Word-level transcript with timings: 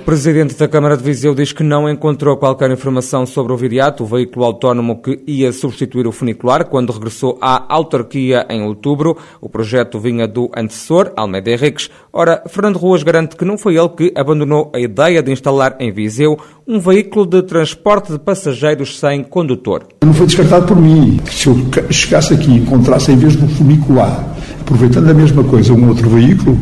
Presidente 0.00 0.56
da 0.56 0.66
Câmara 0.66 0.96
de 0.96 1.02
Viseu 1.02 1.34
diz 1.34 1.52
que 1.52 1.62
não 1.62 1.88
encontrou 1.88 2.36
qualquer 2.36 2.70
informação 2.70 3.24
sobre 3.26 3.52
o 3.52 3.56
Viriato, 3.56 4.02
o 4.02 4.06
veículo 4.06 4.44
autónomo 4.44 5.00
que 5.00 5.22
ia 5.26 5.52
substituir 5.52 6.06
o 6.06 6.12
funicular, 6.12 6.64
quando 6.64 6.92
regressou 6.92 7.38
à 7.40 7.72
autarquia 7.72 8.46
em 8.50 8.62
outubro. 8.62 9.16
O 9.40 9.48
projeto 9.48 9.98
vinha 9.98 10.26
do 10.26 10.50
antecessor, 10.56 11.12
Almeida 11.16 11.50
Henriques. 11.50 11.90
Ora, 12.12 12.42
Fernando 12.48 12.78
Ruas 12.78 13.02
garante 13.02 13.36
que 13.36 13.44
não 13.44 13.58
foi 13.58 13.76
ele 13.76 13.88
que 13.90 14.12
abandonou 14.16 14.70
a 14.74 14.80
ideia 14.80 15.22
de 15.22 15.30
instalar 15.30 15.76
em 15.78 15.92
Viseu 15.92 16.38
um 16.66 16.78
veículo 16.78 17.26
de 17.26 17.42
transporte 17.42 18.12
de 18.12 18.18
passageiros 18.18 18.98
sem 18.98 19.24
condutor. 19.24 19.84
Não 20.04 20.14
foi 20.14 20.26
descartado 20.26 20.66
por 20.66 20.76
mim. 20.76 21.20
Se 21.30 21.48
eu 21.48 21.56
chegasse 21.90 22.34
aqui 22.34 22.50
e 22.50 22.56
encontrasse, 22.58 23.12
em 23.12 23.16
vez 23.16 23.34
do 23.36 23.48
funicular, 23.48 24.24
aproveitando 24.60 25.10
a 25.10 25.14
mesma 25.14 25.42
coisa, 25.42 25.72
um 25.72 25.88
outro 25.88 26.08
veículo, 26.08 26.56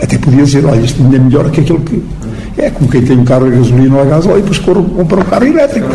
até 0.00 0.16
podia 0.16 0.44
dizer, 0.44 0.64
olha, 0.64 0.80
isto 0.80 1.02
ainda 1.02 1.16
é 1.16 1.18
melhor 1.18 1.50
que 1.50 1.60
aquele 1.60 1.80
que 1.80 2.02
é 2.58 2.70
como 2.70 2.90
quem 2.90 3.02
tem 3.02 3.18
um 3.18 3.24
carro 3.24 3.46
a 3.46 3.50
gasolina 3.50 3.96
ou 3.96 4.02
a 4.02 4.04
gasóleo 4.04 4.38
e 4.38 4.42
depois 4.42 4.58
compra 4.58 5.20
um 5.20 5.24
carro 5.24 5.46
elétrico. 5.46 5.88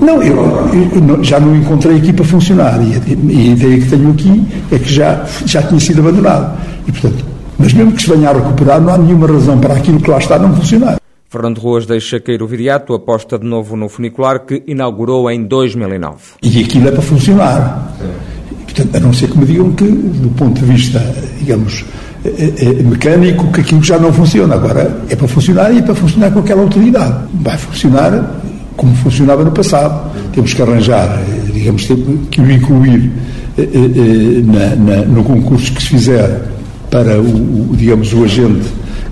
Não, 0.00 0.22
eu, 0.22 0.36
eu, 1.08 1.24
já 1.24 1.40
não 1.40 1.56
encontrei 1.56 1.96
aqui 1.96 2.12
para 2.12 2.24
funcionar 2.24 2.80
e 2.82 2.94
a, 2.94 3.52
ideia 3.52 3.80
que 3.80 3.88
tenho 3.88 4.10
aqui 4.10 4.46
é 4.72 4.78
que 4.78 4.92
já, 4.92 5.24
já 5.44 5.62
tinha 5.62 5.80
sido 5.80 6.00
abandonado. 6.00 6.58
E, 6.86 6.92
portanto, 6.92 7.24
mas 7.58 7.72
mesmo 7.72 7.92
que 7.92 8.02
se 8.02 8.10
venha 8.10 8.30
a 8.30 8.32
recuperar, 8.32 8.80
não 8.80 8.92
há 8.92 8.98
nenhuma 8.98 9.26
razão 9.26 9.58
para 9.58 9.74
aquilo 9.74 10.00
que 10.00 10.10
lá 10.10 10.18
está 10.18 10.38
não 10.38 10.54
funcionar. 10.54 10.98
Fernando 11.28 11.58
Ruas 11.58 11.86
deixa 11.86 12.20
cair 12.20 12.42
o 12.42 12.46
viriato, 12.46 12.94
aposta 12.94 13.38
de 13.38 13.46
novo 13.46 13.76
no 13.76 13.88
funicular 13.88 14.40
que 14.40 14.62
inaugurou 14.66 15.30
em 15.30 15.44
2009. 15.44 16.16
E 16.42 16.62
aquilo 16.62 16.88
é 16.88 16.92
para 16.92 17.02
funcionar. 17.02 17.96
Portanto, 18.64 18.96
a 18.96 19.00
não 19.00 19.12
ser 19.12 19.30
que 19.30 19.38
me 19.38 19.46
digam 19.46 19.72
que, 19.72 19.84
do 19.84 20.28
ponto 20.30 20.60
de 20.60 20.66
vista, 20.66 21.00
digamos, 21.38 21.84
mecânico 22.84 23.50
que 23.52 23.60
aquilo 23.60 23.82
já 23.82 23.98
não 23.98 24.12
funciona. 24.12 24.54
Agora 24.54 25.02
é 25.08 25.16
para 25.16 25.28
funcionar 25.28 25.72
e 25.72 25.78
é 25.78 25.82
para 25.82 25.94
funcionar 25.94 26.30
com 26.30 26.40
aquela 26.40 26.62
utilidade. 26.62 27.14
Vai 27.34 27.56
funcionar 27.56 28.42
como 28.76 28.94
funcionava 28.96 29.44
no 29.44 29.50
passado. 29.50 30.12
Temos 30.32 30.52
que 30.52 30.62
arranjar, 30.62 31.22
digamos, 31.52 31.86
que 32.30 32.40
o 32.40 32.50
incluir 32.50 33.10
eh, 33.58 33.62
eh, 33.62 33.68
eh, 33.74 34.42
na, 34.44 34.76
na, 34.76 35.02
no 35.06 35.24
concurso 35.24 35.72
que 35.72 35.82
se 35.82 35.88
fizer 35.88 36.42
para 36.90 37.20
o, 37.20 37.70
o 37.72 37.76
digamos, 37.76 38.12
o 38.12 38.24
agente 38.24 38.66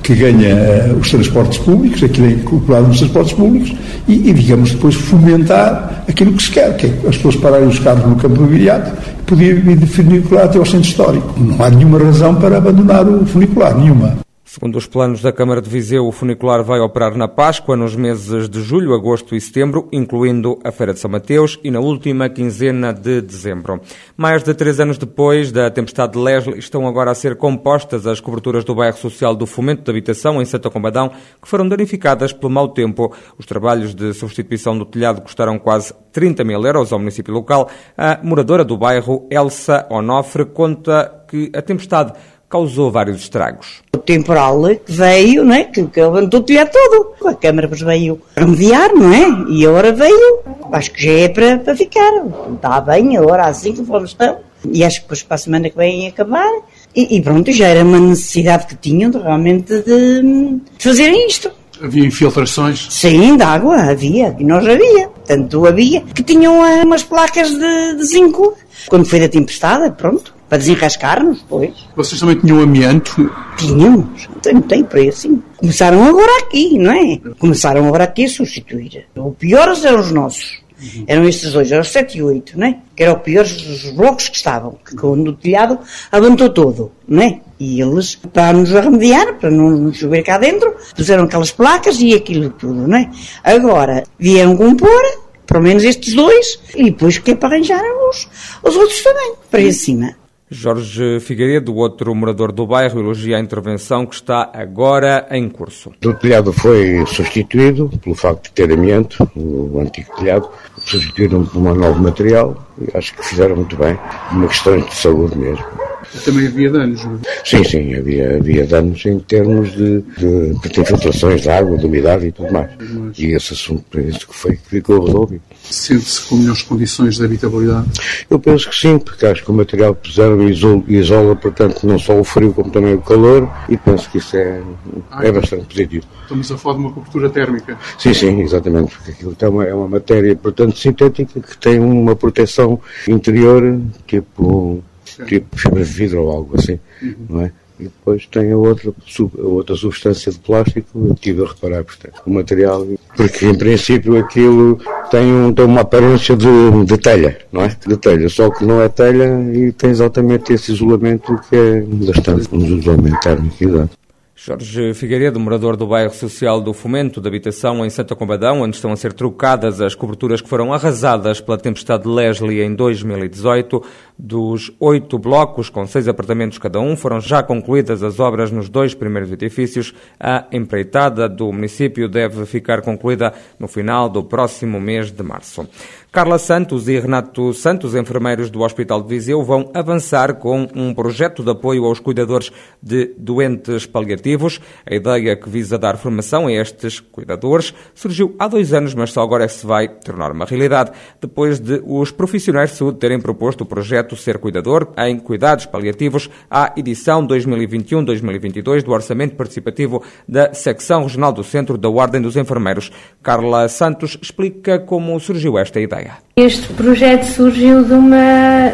que 0.04 0.14
ganha 0.14 0.54
uh, 0.54 0.98
os 0.98 1.10
transportes 1.10 1.58
públicos, 1.58 2.02
aquilo 2.02 2.26
é 2.26 2.30
incorporado 2.32 2.88
nos 2.88 2.98
transportes 2.98 3.32
públicos, 3.32 3.74
e, 4.06 4.28
e, 4.28 4.34
digamos, 4.34 4.72
depois 4.72 4.94
fomentar 4.94 6.04
aquilo 6.06 6.34
que 6.34 6.42
se 6.42 6.50
quer, 6.50 6.76
que 6.76 6.86
é 6.86 7.08
as 7.08 7.16
pessoas 7.16 7.36
pararem 7.36 7.66
os 7.66 7.78
carros 7.78 8.06
no 8.06 8.14
campo 8.16 8.36
do 8.36 8.46
viriato 8.46 8.92
e 9.18 9.22
poderem 9.22 9.72
ir 9.72 9.86
funicular 9.86 10.44
até 10.44 10.58
ao 10.58 10.66
centro 10.66 10.88
histórico. 10.90 11.34
Não 11.38 11.64
há 11.64 11.70
nenhuma 11.70 11.98
razão 11.98 12.34
para 12.34 12.58
abandonar 12.58 13.08
o 13.08 13.24
funicular, 13.24 13.74
nenhuma. 13.76 14.23
Segundo 14.46 14.76
os 14.76 14.86
planos 14.86 15.22
da 15.22 15.32
Câmara 15.32 15.62
de 15.62 15.70
Viseu, 15.70 16.06
o 16.06 16.12
funicular 16.12 16.62
vai 16.62 16.78
operar 16.78 17.16
na 17.16 17.26
Páscoa, 17.26 17.74
nos 17.74 17.96
meses 17.96 18.46
de 18.46 18.60
julho, 18.62 18.92
agosto 18.92 19.34
e 19.34 19.40
setembro, 19.40 19.88
incluindo 19.90 20.58
a 20.62 20.70
Feira 20.70 20.92
de 20.92 21.00
São 21.00 21.10
Mateus 21.10 21.58
e 21.64 21.70
na 21.70 21.80
última 21.80 22.28
quinzena 22.28 22.92
de 22.92 23.22
dezembro. 23.22 23.80
Mais 24.14 24.42
de 24.42 24.52
três 24.52 24.78
anos 24.78 24.98
depois 24.98 25.50
da 25.50 25.70
tempestade 25.70 26.12
de 26.12 26.18
Leslie, 26.18 26.58
estão 26.58 26.86
agora 26.86 27.10
a 27.10 27.14
ser 27.14 27.36
compostas 27.36 28.06
as 28.06 28.20
coberturas 28.20 28.64
do 28.64 28.74
bairro 28.74 28.98
social 28.98 29.34
do 29.34 29.46
Fomento 29.46 29.82
de 29.82 29.90
Habitação, 29.90 30.42
em 30.42 30.44
Santa 30.44 30.68
Combadão, 30.68 31.10
que 31.40 31.48
foram 31.48 31.66
danificadas 31.66 32.30
pelo 32.30 32.52
mau 32.52 32.68
tempo. 32.68 33.14
Os 33.38 33.46
trabalhos 33.46 33.94
de 33.94 34.12
substituição 34.12 34.76
do 34.76 34.84
telhado 34.84 35.22
custaram 35.22 35.58
quase 35.58 35.94
30 36.12 36.44
mil 36.44 36.62
euros 36.62 36.92
ao 36.92 36.98
município 36.98 37.32
local. 37.32 37.70
A 37.96 38.20
moradora 38.22 38.62
do 38.62 38.76
bairro, 38.76 39.26
Elsa 39.30 39.86
Onofre, 39.90 40.44
conta 40.44 41.24
que 41.26 41.50
a 41.52 41.62
tempestade 41.62 42.12
causou 42.54 42.88
vários 42.88 43.22
estragos. 43.22 43.82
O 43.92 43.98
temporal 43.98 44.62
veio, 44.86 45.44
não 45.44 45.54
é? 45.54 45.64
Que, 45.64 45.84
que 45.86 46.00
levantou 46.00 46.38
o 46.38 46.42
telhado 46.44 46.70
todo. 46.70 47.28
A 47.28 47.34
Câmara 47.34 47.66
veio 47.66 48.20
remediar, 48.36 48.94
não 48.94 49.12
é? 49.12 49.50
E 49.50 49.66
agora 49.66 49.92
veio. 49.92 50.38
Acho 50.70 50.92
que 50.92 51.02
já 51.02 51.10
é 51.10 51.28
para, 51.28 51.58
para 51.58 51.74
ficar. 51.74 52.12
Está 52.54 52.80
bem, 52.80 53.16
agora 53.16 53.46
assim 53.46 53.74
conforme 53.74 54.06
estão. 54.06 54.38
E 54.70 54.84
acho 54.84 54.98
que 54.98 55.02
depois 55.02 55.22
para 55.24 55.34
a 55.34 55.38
semana 55.38 55.68
que 55.68 55.76
vem 55.76 56.06
acabar. 56.06 56.48
E, 56.94 57.16
e, 57.16 57.20
pronto, 57.20 57.50
já 57.50 57.66
era 57.66 57.82
uma 57.82 57.98
necessidade 57.98 58.66
que 58.66 58.76
tinham 58.76 59.10
de, 59.10 59.18
realmente 59.18 59.74
de, 59.82 60.22
de 60.22 60.60
fazerem 60.78 61.26
isto. 61.26 61.50
Havia 61.82 62.06
infiltrações? 62.06 62.86
Sim, 62.88 63.36
de 63.36 63.42
água, 63.42 63.90
havia, 63.90 64.34
e 64.38 64.44
nós 64.44 64.64
havia. 64.64 65.08
Tanto 65.26 65.66
havia 65.66 66.02
que 66.02 66.22
tinham 66.22 66.64
eh, 66.64 66.84
umas 66.84 67.02
placas 67.02 67.50
de, 67.50 67.96
de 67.96 68.04
zinco. 68.04 68.56
Quando 68.88 69.06
foi 69.06 69.18
da 69.18 69.28
tempestade, 69.28 69.90
pronto, 69.96 70.33
para 70.54 70.58
desenrascar-nos, 70.58 71.44
pois. 71.48 71.72
Vocês 71.96 72.20
também 72.20 72.36
tinham 72.36 72.60
amianto? 72.60 73.28
Tínhamos, 73.56 74.28
não 74.52 74.62
tem 74.62 74.84
preço. 74.84 75.22
Sim. 75.22 75.42
Começaram 75.56 76.04
agora 76.04 76.30
aqui, 76.42 76.78
não 76.78 76.92
é? 76.92 77.18
Começaram 77.40 77.84
agora 77.88 78.04
aqui 78.04 78.26
a 78.26 78.28
substituir. 78.28 79.06
O 79.16 79.32
pior 79.32 79.74
eram 79.84 79.98
os 79.98 80.12
nossos. 80.12 80.62
Uhum. 80.80 81.04
Eram 81.08 81.28
estes 81.28 81.52
dois, 81.52 81.72
eram 81.72 81.82
7 81.82 82.18
e 82.18 82.22
8, 82.22 82.58
não 82.58 82.66
é? 82.68 82.78
Que 82.94 83.02
eram 83.02 83.16
os 83.16 83.22
piores 83.22 83.52
dos 83.62 83.90
blocos 83.90 84.28
que 84.28 84.36
estavam, 84.36 84.78
que 84.84 84.94
quando 84.94 85.28
o 85.28 85.32
telhado 85.32 85.78
avançou 86.12 86.50
todo, 86.50 86.92
não 87.08 87.22
é? 87.22 87.40
E 87.58 87.80
eles, 87.80 88.16
para 88.32 88.52
nos 88.52 88.70
remediar, 88.70 89.34
para 89.38 89.50
não 89.50 89.92
chover 89.92 90.22
cá 90.22 90.38
dentro, 90.38 90.74
puseram 90.94 91.24
aquelas 91.24 91.50
placas 91.50 92.00
e 92.00 92.14
aquilo 92.14 92.50
tudo, 92.50 92.86
não 92.86 92.96
é? 92.96 93.10
Agora, 93.42 94.04
vieram 94.18 94.56
compor, 94.56 95.02
pelo 95.46 95.62
menos 95.62 95.84
estes 95.84 96.14
dois, 96.14 96.60
e 96.76 96.84
depois 96.84 97.18
que 97.18 97.32
é 97.32 97.34
para 97.34 97.54
arranjar 97.54 97.82
os, 98.10 98.28
os 98.62 98.76
outros 98.76 99.02
também, 99.02 99.34
para 99.50 99.60
aí 99.60 99.72
cima. 99.72 100.14
Jorge 100.54 101.18
Figueiredo, 101.20 101.74
outro 101.74 102.14
morador 102.14 102.52
do 102.52 102.66
bairro, 102.66 103.00
elogia 103.00 103.36
a 103.36 103.40
intervenção 103.40 104.06
que 104.06 104.14
está 104.14 104.50
agora 104.54 105.26
em 105.30 105.48
curso. 105.48 105.90
O 106.04 106.14
telhado 106.14 106.52
foi 106.52 107.04
substituído 107.06 107.90
pelo 108.02 108.14
facto 108.14 108.44
de 108.44 108.52
ter 108.52 108.72
amianto, 108.72 109.28
o 109.34 109.80
antigo 109.80 110.14
telhado, 110.16 110.48
substituíram 110.78 111.44
por 111.44 111.58
um 111.58 111.74
novo 111.74 112.00
material 112.00 112.56
e 112.80 112.96
acho 112.96 113.14
que 113.14 113.24
fizeram 113.24 113.56
muito 113.56 113.76
bem, 113.76 113.98
uma 114.30 114.46
questão 114.46 114.78
de 114.78 114.94
saúde 114.94 115.36
mesmo. 115.36 115.83
Também 116.24 116.46
havia 116.46 116.70
danos, 116.70 117.04
não 117.04 117.14
é? 117.14 117.18
Sim, 117.44 117.64
sim, 117.64 117.94
havia, 117.94 118.36
havia 118.36 118.66
danos 118.66 119.04
em 119.04 119.18
termos 119.18 119.72
de, 119.72 120.00
de, 120.16 120.54
de 120.54 120.80
infiltrações 120.80 121.42
de 121.42 121.50
água, 121.50 121.76
de 121.76 121.86
umidade 121.86 122.26
e 122.26 122.32
tudo 122.32 122.52
mais. 122.52 122.70
Mas... 122.78 123.18
E 123.18 123.32
esse 123.32 123.52
assunto 123.52 123.84
penso 123.90 124.26
que 124.28 124.34
foi 124.34 124.56
que 124.56 124.68
ficou 124.68 125.04
resolvido. 125.04 125.42
Sente-se 125.62 126.22
com 126.22 126.36
melhores 126.36 126.62
condições 126.62 127.16
de 127.16 127.24
habitabilidade? 127.24 127.88
Eu 128.30 128.38
penso 128.38 128.68
que 128.68 128.76
sim, 128.76 128.98
porque 128.98 129.26
acho 129.26 129.44
que 129.44 129.50
o 129.50 129.54
material 129.54 129.94
que 129.94 130.08
puseram 130.08 130.48
isola, 130.48 130.82
isola, 130.88 131.36
portanto, 131.36 131.86
não 131.86 131.98
só 131.98 132.18
o 132.18 132.24
frio 132.24 132.52
como 132.52 132.70
também 132.70 132.94
o 132.94 133.00
calor 133.02 133.50
e 133.68 133.76
penso 133.76 134.08
que 134.10 134.18
isso 134.18 134.36
é, 134.36 134.62
ah, 135.10 135.26
é 135.26 135.32
bastante 135.32 135.64
positivo. 135.66 136.06
Estamos 136.22 136.50
a 136.52 136.56
falar 136.56 136.76
de 136.76 136.80
uma 136.80 136.92
cobertura 136.92 137.30
térmica? 137.30 137.78
Sim, 137.98 138.14
sim, 138.14 138.40
exatamente, 138.40 138.94
porque 138.94 139.10
aquilo 139.10 139.36
é 139.38 139.48
uma, 139.48 139.64
é 139.64 139.74
uma 139.74 139.88
matéria, 139.88 140.36
portanto, 140.36 140.78
sintética 140.78 141.40
que 141.40 141.56
tem 141.58 141.78
uma 141.78 142.14
proteção 142.14 142.80
interior, 143.08 143.80
tipo 144.06 144.82
tipo 145.26 145.56
fibra 145.56 145.84
de 145.84 145.90
vidro 145.90 146.22
ou 146.22 146.30
algo 146.30 146.58
assim, 146.58 146.78
uhum. 147.02 147.14
não 147.28 147.40
é? 147.42 147.52
E 147.78 147.84
depois 147.84 148.24
tem 148.26 148.52
a 148.52 148.56
outra, 148.56 148.90
a 148.90 149.42
outra 149.42 149.74
substância 149.74 150.30
de 150.30 150.38
plástico, 150.38 150.86
eu 150.94 151.14
tive 151.16 151.42
a 151.42 151.48
reparar, 151.48 151.82
portanto, 151.82 152.22
o 152.24 152.30
material, 152.30 152.86
porque 153.16 153.46
em 153.46 153.54
princípio 153.54 154.16
aquilo 154.16 154.78
tem, 155.10 155.26
um, 155.26 155.52
tem 155.52 155.64
uma 155.64 155.80
aparência 155.80 156.36
de, 156.36 156.46
de 156.86 156.96
telha, 156.98 157.36
não 157.50 157.62
é? 157.62 157.76
De 157.84 157.96
telha, 157.96 158.28
só 158.28 158.48
que 158.48 158.64
não 158.64 158.80
é 158.80 158.88
telha 158.88 159.26
e 159.52 159.72
tem 159.72 159.90
exatamente 159.90 160.52
esse 160.52 160.72
isolamento 160.72 161.36
que 161.48 161.56
é 161.56 161.80
bastante 161.80 162.48
um 162.52 162.78
isolamento 162.78 163.20
térmico, 163.20 163.56
exato. 163.64 164.03
Jorge 164.36 164.92
Figueiredo, 164.94 165.38
morador 165.38 165.76
do 165.76 165.86
bairro 165.86 166.12
social 166.12 166.60
do 166.60 166.74
Fomento 166.74 167.20
de 167.20 167.28
Habitação 167.28 167.86
em 167.86 167.88
Santa 167.88 168.16
Combadão, 168.16 168.62
onde 168.62 168.74
estão 168.74 168.90
a 168.90 168.96
ser 168.96 169.12
trocadas 169.12 169.80
as 169.80 169.94
coberturas 169.94 170.40
que 170.40 170.48
foram 170.48 170.72
arrasadas 170.72 171.40
pela 171.40 171.56
tempestade 171.56 172.08
Leslie 172.08 172.60
em 172.60 172.74
2018. 172.74 173.80
Dos 174.18 174.72
oito 174.80 175.20
blocos, 175.20 175.70
com 175.70 175.86
seis 175.86 176.08
apartamentos 176.08 176.58
cada 176.58 176.80
um, 176.80 176.96
foram 176.96 177.20
já 177.20 177.44
concluídas 177.44 178.02
as 178.02 178.18
obras 178.18 178.50
nos 178.50 178.68
dois 178.68 178.92
primeiros 178.92 179.30
edifícios. 179.30 179.94
A 180.18 180.46
empreitada 180.50 181.28
do 181.28 181.52
município 181.52 182.08
deve 182.08 182.44
ficar 182.44 182.82
concluída 182.82 183.32
no 183.56 183.68
final 183.68 184.08
do 184.08 184.24
próximo 184.24 184.80
mês 184.80 185.12
de 185.12 185.22
março. 185.22 185.66
Carla 186.14 186.38
Santos 186.38 186.86
e 186.86 186.96
Renato 186.96 187.52
Santos, 187.52 187.92
enfermeiros 187.92 188.48
do 188.48 188.60
Hospital 188.60 189.02
de 189.02 189.08
Viseu, 189.08 189.42
vão 189.42 189.68
avançar 189.74 190.34
com 190.34 190.68
um 190.72 190.94
projeto 190.94 191.42
de 191.42 191.50
apoio 191.50 191.84
aos 191.84 191.98
cuidadores 191.98 192.52
de 192.80 193.12
doentes 193.18 193.84
paliativos. 193.84 194.60
A 194.88 194.94
ideia 194.94 195.34
que 195.34 195.50
visa 195.50 195.76
dar 195.76 195.96
formação 195.96 196.46
a 196.46 196.52
estes 196.52 197.00
cuidadores 197.00 197.74
surgiu 197.96 198.32
há 198.38 198.46
dois 198.46 198.72
anos, 198.72 198.94
mas 198.94 199.10
só 199.10 199.22
agora 199.22 199.42
é 199.42 199.48
se 199.48 199.66
vai 199.66 199.88
tornar 199.88 200.30
uma 200.30 200.44
realidade, 200.44 200.92
depois 201.20 201.58
de 201.58 201.82
os 201.84 202.12
profissionais 202.12 202.70
de 202.70 202.76
saúde 202.76 203.00
terem 203.00 203.20
proposto 203.20 203.62
o 203.62 203.66
projeto 203.66 204.14
Ser 204.14 204.38
Cuidador 204.38 204.92
em 204.96 205.18
Cuidados 205.18 205.66
Paliativos 205.66 206.30
à 206.48 206.72
edição 206.76 207.26
2021-2022 207.26 208.84
do 208.84 208.92
Orçamento 208.92 209.34
Participativo 209.34 210.00
da 210.28 210.54
Secção 210.54 211.02
Regional 211.02 211.32
do 211.32 211.42
Centro 211.42 211.76
da 211.76 211.88
Ordem 211.88 212.22
dos 212.22 212.36
Enfermeiros. 212.36 212.92
Carla 213.20 213.68
Santos 213.68 214.16
explica 214.22 214.78
como 214.78 215.18
surgiu 215.18 215.58
esta 215.58 215.80
ideia. 215.80 216.03
Este 216.36 216.66
projeto 216.72 217.26
surgiu 217.26 217.84
de 217.84 217.92
uma, 217.92 218.72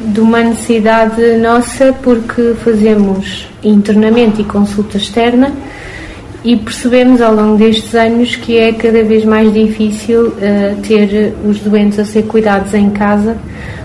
de 0.00 0.20
uma 0.20 0.42
necessidade 0.42 1.36
nossa 1.36 1.92
porque 2.02 2.54
fazemos 2.64 3.48
internamento 3.62 4.40
e 4.40 4.44
consulta 4.44 4.96
externa 4.96 5.52
e 6.44 6.56
percebemos 6.56 7.20
ao 7.20 7.34
longo 7.34 7.56
destes 7.56 7.94
anos 7.94 8.34
que 8.34 8.56
é 8.56 8.72
cada 8.72 9.04
vez 9.04 9.24
mais 9.24 9.52
difícil 9.52 10.28
uh, 10.28 10.82
ter 10.86 11.34
os 11.44 11.60
doentes 11.60 11.98
a 11.98 12.04
ser 12.04 12.22
cuidados 12.24 12.74
em 12.74 12.90
casa, 12.90 13.36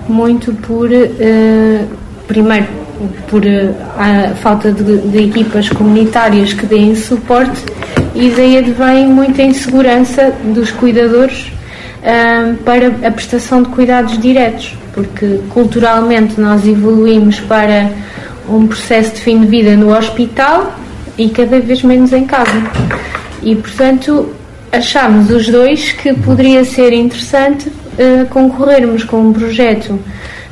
muito 0.07 0.53
por, 0.53 0.89
uh, 0.89 1.87
primeiro, 2.27 2.67
por 3.27 3.43
uh, 3.43 3.75
a 3.97 4.33
falta 4.35 4.71
de, 4.71 4.97
de, 4.97 5.23
equipas 5.25 5.69
comunitárias 5.69 6.53
que 6.53 6.65
deem 6.65 6.95
suporte 6.95 7.63
e 8.15 8.29
daí 8.29 8.57
advém 8.57 9.07
muita 9.07 9.41
insegurança 9.41 10.33
dos 10.53 10.71
cuidadores 10.71 11.51
para 12.65 13.07
a 13.07 13.11
prestação 13.11 13.63
de 13.63 13.69
cuidados 13.69 14.17
diretos, 14.17 14.75
porque 14.93 15.39
culturalmente 15.49 16.39
nós 16.39 16.67
evoluímos 16.67 17.39
para 17.39 17.89
um 18.47 18.67
processo 18.67 19.15
de 19.15 19.21
fim 19.21 19.39
de 19.39 19.47
vida 19.47 19.75
no 19.77 19.95
hospital 19.95 20.75
e 21.17 21.29
cada 21.29 21.59
vez 21.59 21.81
menos 21.83 22.11
em 22.11 22.25
casa. 22.25 22.51
E, 23.41 23.55
portanto, 23.55 24.33
achámos 24.71 25.29
os 25.29 25.47
dois 25.47 25.91
que 25.91 26.13
poderia 26.13 26.65
ser 26.65 26.93
interessante 26.93 27.69
uh, 27.69 28.25
concorrermos 28.29 29.03
com 29.03 29.21
um 29.21 29.33
projeto, 29.33 29.99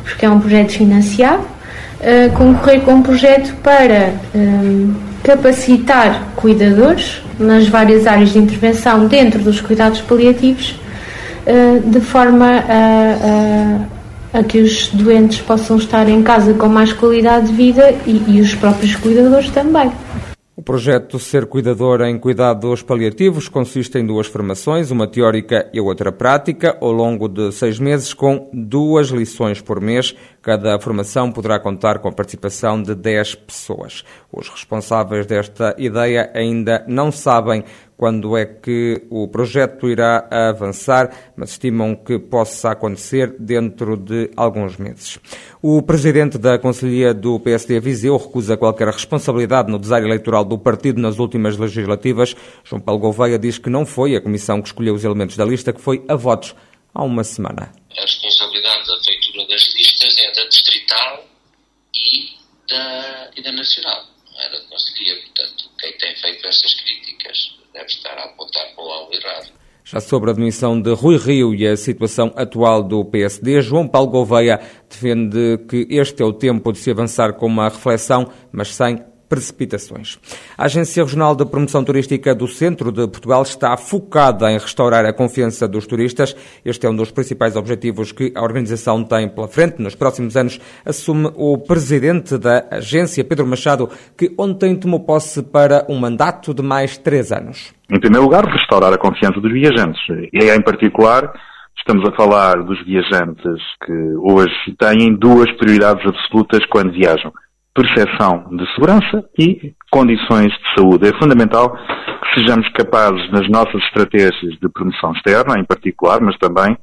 porque 0.03 0.25
é 0.25 0.29
um 0.29 0.39
projeto 0.39 0.71
financiado, 0.71 1.43
uh, 1.43 2.31
concorrer 2.33 2.81
com 2.81 2.95
um 2.95 3.01
projeto 3.01 3.55
para 3.63 4.13
um, 4.35 4.93
capacitar 5.23 6.27
cuidadores 6.35 7.21
nas 7.39 7.67
várias 7.67 8.05
áreas 8.05 8.33
de 8.33 8.39
intervenção 8.39 9.07
dentro 9.07 9.39
dos 9.41 9.61
cuidados 9.61 10.01
paliativos, 10.01 10.75
de 11.85 11.99
forma 12.01 12.45
a, 12.45 13.87
a, 14.33 14.39
a, 14.39 14.43
que 14.43 14.59
os 14.59 14.87
doentes 14.89 15.41
possam 15.41 15.77
estar 15.77 16.07
em 16.07 16.21
casa 16.21 16.53
com 16.53 16.67
mais 16.67 16.93
qualidade 16.93 17.47
de 17.47 17.53
vida 17.53 17.91
e, 18.05 18.23
e 18.27 18.41
os 18.41 18.53
próprios 18.55 18.95
cuidadores 18.95 19.49
também. 19.49 19.91
O 20.61 20.63
projeto 20.63 21.17
Ser 21.17 21.47
Cuidador 21.47 22.01
em 22.01 22.19
Cuidados 22.19 22.83
Paliativos 22.83 23.47
consiste 23.47 23.97
em 23.97 24.05
duas 24.05 24.27
formações, 24.27 24.91
uma 24.91 25.07
teórica 25.07 25.67
e 25.73 25.81
outra 25.81 26.11
prática, 26.11 26.77
ao 26.79 26.91
longo 26.91 27.27
de 27.27 27.51
seis 27.51 27.79
meses, 27.79 28.13
com 28.13 28.47
duas 28.53 29.07
lições 29.07 29.59
por 29.59 29.81
mês. 29.81 30.15
Cada 30.39 30.79
formação 30.79 31.31
poderá 31.31 31.59
contar 31.59 31.97
com 31.97 32.09
a 32.09 32.11
participação 32.11 32.79
de 32.79 32.93
dez 32.93 33.33
pessoas. 33.33 34.03
Os 34.31 34.49
responsáveis 34.49 35.25
desta 35.25 35.73
ideia 35.79 36.29
ainda 36.35 36.85
não 36.87 37.11
sabem 37.11 37.63
quando 38.01 38.35
é 38.35 38.47
que 38.47 39.05
o 39.11 39.27
projeto 39.27 39.87
irá 39.87 40.27
avançar, 40.31 41.33
mas 41.37 41.51
estimam 41.51 41.95
que 41.95 42.17
possa 42.17 42.71
acontecer 42.71 43.35
dentro 43.37 43.95
de 43.95 44.31
alguns 44.35 44.75
meses. 44.77 45.19
O 45.61 45.83
presidente 45.83 46.39
da 46.39 46.57
Conselhia 46.57 47.13
do 47.13 47.39
PSD 47.39 47.79
Viseu 47.79 48.17
recusa 48.17 48.57
qualquer 48.57 48.87
responsabilidade 48.87 49.69
no 49.71 49.77
design 49.77 50.07
eleitoral 50.07 50.43
do 50.43 50.57
partido 50.57 50.99
nas 50.99 51.19
últimas 51.19 51.55
legislativas. 51.57 52.35
João 52.63 52.81
Paulo 52.81 52.99
Gouveia 52.99 53.37
diz 53.37 53.59
que 53.59 53.69
não 53.69 53.85
foi 53.85 54.15
a 54.15 54.21
comissão 54.21 54.63
que 54.63 54.69
escolheu 54.69 54.95
os 54.95 55.03
elementos 55.03 55.37
da 55.37 55.45
lista, 55.45 55.71
que 55.71 55.79
foi 55.79 56.03
a 56.07 56.15
votos 56.15 56.55
há 56.95 57.03
uma 57.03 57.23
semana. 57.23 57.71
A 57.95 58.01
responsabilidade 58.01 58.87
da 58.87 59.03
feitura 59.03 59.45
das 59.47 59.61
listas 59.75 60.17
é 60.17 60.31
da 60.33 60.47
distrital 60.47 61.23
e 61.93 62.29
da, 62.67 63.29
e 63.37 63.43
da 63.43 63.51
nacional, 63.51 64.07
não 64.33 64.41
é 64.41 64.49
da 64.49 64.59
Conselhia. 64.61 65.21
Portanto, 65.21 65.69
quem 65.79 65.93
tem 65.99 66.15
feito 66.15 66.47
essas 66.47 66.73
críticas 66.73 67.60
deve 67.73 67.85
estar 67.85 68.17
a 68.17 68.25
apontar 68.25 68.65
para 68.75 68.83
o 68.83 68.89
alvo 68.89 69.13
errado. 69.13 69.51
Já 69.83 69.99
sobre 69.99 70.29
a 70.29 70.33
admissão 70.33 70.79
de 70.79 70.93
Rui 70.93 71.17
Rio 71.17 71.55
e 71.55 71.67
a 71.67 71.75
situação 71.75 72.31
atual 72.35 72.83
do 72.83 73.03
PSD, 73.03 73.61
João 73.61 73.87
Paulo 73.87 74.09
Gouveia 74.09 74.59
defende 74.87 75.57
que 75.67 75.87
este 75.89 76.21
é 76.21 76.25
o 76.25 76.31
tempo 76.31 76.71
de 76.71 76.77
se 76.77 76.91
avançar 76.91 77.33
com 77.33 77.47
uma 77.47 77.67
reflexão, 77.67 78.31
mas 78.51 78.75
sem 78.75 79.03
precipitações. 79.31 80.19
A 80.57 80.65
Agência 80.65 81.01
Regional 81.01 81.33
de 81.33 81.45
Promoção 81.45 81.85
Turística 81.85 82.35
do 82.35 82.49
Centro 82.49 82.91
de 82.91 83.07
Portugal 83.07 83.43
está 83.43 83.77
focada 83.77 84.51
em 84.51 84.57
restaurar 84.57 85.05
a 85.05 85.13
confiança 85.13 85.69
dos 85.69 85.87
turistas. 85.87 86.35
Este 86.65 86.85
é 86.85 86.89
um 86.89 86.95
dos 86.95 87.11
principais 87.11 87.55
objetivos 87.55 88.11
que 88.11 88.33
a 88.35 88.43
organização 88.43 89.05
tem 89.05 89.29
pela 89.29 89.47
frente. 89.47 89.81
Nos 89.81 89.95
próximos 89.95 90.35
anos, 90.35 90.59
assume 90.85 91.31
o 91.35 91.57
presidente 91.57 92.37
da 92.37 92.65
agência, 92.69 93.23
Pedro 93.23 93.47
Machado, 93.47 93.89
que 94.17 94.35
ontem 94.37 94.75
tomou 94.75 94.99
posse 94.99 95.41
para 95.41 95.85
um 95.87 95.97
mandato 95.97 96.53
de 96.53 96.61
mais 96.61 96.97
três 96.97 97.31
anos. 97.31 97.73
Em 97.89 98.01
primeiro 98.01 98.25
lugar, 98.25 98.43
restaurar 98.43 98.91
a 98.91 98.97
confiança 98.97 99.39
dos 99.39 99.53
viajantes. 99.53 100.01
E 100.33 100.43
em 100.43 100.61
particular, 100.61 101.31
estamos 101.77 102.05
a 102.05 102.13
falar 102.17 102.61
dos 102.63 102.83
viajantes 102.85 103.61
que 103.85 103.93
hoje 104.19 104.75
têm 104.77 105.15
duas 105.15 105.49
prioridades 105.53 106.05
absolutas 106.05 106.65
quando 106.65 106.91
viajam 106.91 107.31
percepção 107.73 108.45
de 108.51 108.65
segurança 108.73 109.23
e 109.39 109.73
condições 109.89 110.51
de 110.51 110.75
saúde. 110.75 111.07
É 111.07 111.17
fundamental 111.17 111.75
que 111.75 112.39
sejamos 112.39 112.67
capazes, 112.69 113.31
nas 113.31 113.49
nossas 113.49 113.81
estratégias 113.83 114.59
de 114.61 114.69
promoção 114.69 115.13
externa, 115.13 115.59
em 115.59 115.65
particular, 115.65 116.19
mas 116.21 116.37
também 116.37 116.77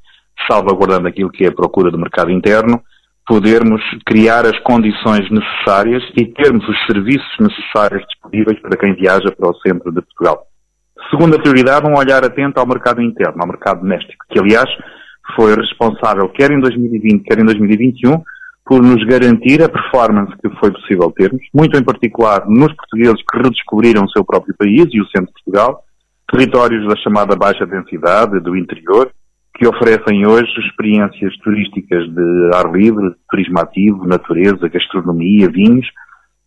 salvaguardando 0.50 1.08
aquilo 1.08 1.30
que 1.30 1.44
é 1.44 1.48
a 1.48 1.54
procura 1.54 1.90
do 1.90 1.98
mercado 1.98 2.30
interno, 2.30 2.80
podermos 3.26 3.82
criar 4.06 4.46
as 4.46 4.58
condições 4.60 5.28
necessárias 5.30 6.02
e 6.16 6.24
termos 6.26 6.66
os 6.66 6.76
serviços 6.86 7.36
necessários 7.38 8.02
disponíveis 8.06 8.58
para 8.60 8.78
quem 8.78 8.94
viaja 8.94 9.30
para 9.36 9.50
o 9.50 9.54
centro 9.60 9.92
de 9.92 10.00
Portugal. 10.00 10.46
Segunda 11.10 11.38
prioridade, 11.38 11.86
um 11.86 11.98
olhar 11.98 12.24
atento 12.24 12.58
ao 12.58 12.66
mercado 12.66 13.02
interno, 13.02 13.40
ao 13.40 13.46
mercado 13.46 13.80
doméstico, 13.80 14.24
que 14.30 14.38
aliás 14.38 14.68
foi 15.36 15.54
responsável, 15.54 16.28
quer 16.30 16.50
em 16.50 16.60
2020, 16.60 17.22
quer 17.24 17.38
em 17.38 17.44
2021, 17.44 18.22
por 18.68 18.82
nos 18.82 19.02
garantir 19.06 19.62
a 19.62 19.68
performance 19.68 20.36
que 20.42 20.50
foi 20.60 20.70
possível 20.70 21.10
termos, 21.10 21.40
muito 21.54 21.78
em 21.78 21.82
particular 21.82 22.46
nos 22.46 22.70
portugueses 22.74 23.24
que 23.26 23.38
redescobriram 23.38 24.04
o 24.04 24.10
seu 24.10 24.22
próprio 24.22 24.54
país 24.58 24.84
e 24.92 25.00
o 25.00 25.06
centro 25.06 25.28
de 25.28 25.42
Portugal, 25.42 25.82
territórios 26.30 26.86
da 26.86 26.94
chamada 26.96 27.34
baixa 27.34 27.64
densidade, 27.64 28.38
do 28.40 28.54
interior, 28.54 29.10
que 29.54 29.66
oferecem 29.66 30.26
hoje 30.26 30.52
experiências 30.60 31.34
turísticas 31.38 32.04
de 32.12 32.50
ar 32.54 32.70
livre, 32.70 33.14
turismo 33.30 33.58
ativo, 33.58 34.06
natureza, 34.06 34.68
gastronomia, 34.68 35.48
vinhos, 35.48 35.86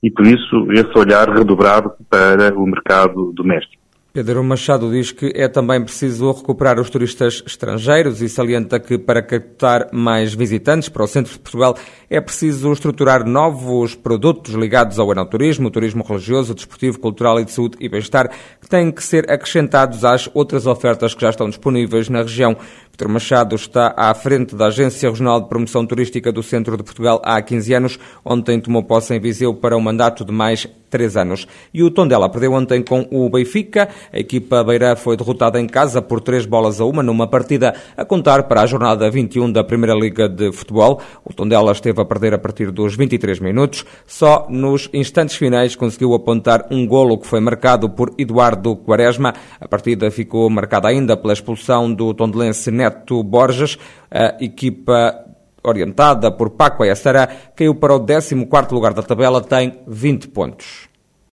e 0.03 0.12
por 0.12 0.27
isso 0.27 0.71
esse 0.71 0.95
olhar 0.95 1.27
redobrado 1.27 1.91
para 2.07 2.53
o 2.56 2.68
mercado 2.68 3.33
doméstico. 3.33 3.81
Pedro 4.13 4.44
Machado 4.44 4.92
diz 4.92 5.13
que 5.13 5.31
é 5.34 5.48
também 5.48 5.81
preciso 5.81 6.34
recuperar 6.34 6.78
os 6.81 6.90
turistas 6.90 7.42
estrangeiros 7.48 8.22
e 8.22 8.28
salienta 8.28 8.78
que 8.78 8.98
para 8.98 9.22
captar 9.22 9.88
mais 9.94 10.33
visitantes 10.33 10.90
para 10.90 11.06
o 11.06 11.07
centro 11.07 11.31
de 11.31 11.40
Portugal 11.40 11.78
é 12.09 12.19
preciso 12.19 12.74
estruturar 12.74 13.26
novos 13.26 13.95
produtos 13.95 14.54
ligados 14.54 15.00
ao 15.00 15.09
enoturismo, 15.14 15.71
turismo 15.71 16.04
religioso, 16.04 16.54
desportivo, 16.54 17.00
cultural 17.00 17.40
e 17.40 17.45
de 17.45 17.54
saúde 17.54 17.78
e 17.80 17.88
bem-estar, 17.88 18.30
que 18.59 18.68
têm 18.68 18.92
que 18.92 19.02
ser 19.02 19.31
acrescentados 19.31 20.04
às 20.04 20.30
outras 20.33 20.68
ofertas 20.68 21.14
que 21.14 21.21
já 21.21 21.30
estão 21.30 21.47
disponíveis 21.47 22.09
na 22.09 22.24
região. 22.24 22.57
Pedro 22.92 23.10
Machado 23.10 23.56
está 23.56 23.94
à 23.95 24.14
frente 24.14 24.56
da 24.56 24.68
Agência 24.68 25.10
Regional 25.10 25.42
de 25.42 25.50
Promoção 25.50 25.86
Turística 25.86 26.31
do 26.31 26.44
Centro 26.44 26.78
de 26.78 26.83
Portugal 26.83 27.21
há 27.24 27.42
15 27.42 27.74
anos. 27.74 28.00
Ontem 28.24 28.60
tomou 28.60 28.83
posse 28.83 29.14
em 29.14 29.19
Viseu 29.19 29.54
para 29.54 29.78
um 29.78 29.81
mandato 29.81 30.24
de 30.26 30.31
mais 30.31 30.68
três 30.92 31.16
anos. 31.16 31.48
E 31.74 31.81
o 31.81 31.90
Tondela 31.90 32.30
perdeu 32.30 32.52
ontem 32.52 32.83
com 32.83 33.07
o 33.10 33.30
Benfica. 33.30 33.88
A 34.14 34.19
equipa 34.19 34.64
beira 34.64 34.95
foi 34.95 35.16
derrotada 35.16 35.60
em 35.60 35.66
casa 35.66 36.02
por 36.02 36.19
três 36.19 36.45
bolas 36.45 36.81
a 36.81 36.86
uma 36.86 37.02
numa 37.02 37.28
partida 37.28 37.74
a 37.95 38.04
contar 38.04 38.44
para 38.44 38.62
a 38.62 38.66
jornada 38.66 39.10
21 39.10 39.52
da 39.52 39.64
Primeira 39.64 39.95
Liga 39.95 40.28
de 40.28 40.52
Futebol. 40.52 41.02
O 41.24 41.33
Tondela 41.33 41.71
esteve 41.71 42.00
a 42.02 42.06
perder 42.06 42.33
a 42.33 42.38
partir 42.38 42.69
dos 42.71 42.95
23 42.95 43.40
minutos. 43.40 43.86
Só 44.06 44.45
nos 44.50 44.90
instantes 44.94 45.38
finais 45.38 45.76
conseguiu 45.76 46.14
apontar 46.14 46.68
um 46.69 46.86
golo 46.86 47.18
que 47.18 47.26
foi 47.26 47.40
marcado 47.40 47.90
por 47.90 48.14
Eduardo 48.18 48.76
Quaresma. 48.76 49.33
A 49.62 49.68
partida 49.68 50.12
ficou 50.12 50.50
marcada 50.50 50.90
ainda 50.90 51.16
pela 51.16 51.31
expulsão 51.31 51.92
do 51.92 52.14
tondelense 52.14 52.69
Neto 52.81 53.23
Borges. 53.23 53.78
A 54.09 54.44
equipa 54.44 55.26
orientada 55.64 56.31
por 56.31 56.52
Paco 56.52 56.83
Ayastara, 56.83 57.30
caiu 57.56 57.76
para 57.76 57.95
o 57.95 58.00
14º 58.00 58.71
lugar 58.71 58.94
da 58.94 59.04
tabela, 59.04 59.42
tem 59.42 59.80
20 59.88 60.28
pontos. 60.30 60.91